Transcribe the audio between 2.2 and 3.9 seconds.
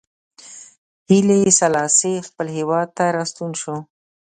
خپل هېواد ته راستون شو.